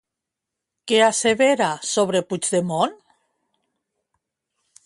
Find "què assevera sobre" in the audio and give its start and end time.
0.91-2.23